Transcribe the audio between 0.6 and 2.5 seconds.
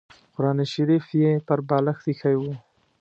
شریف یې پر بالښت اېښی و.